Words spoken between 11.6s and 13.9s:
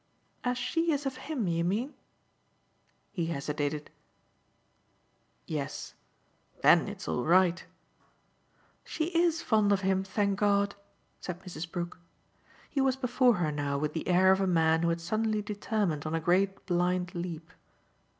Brook. He was before her now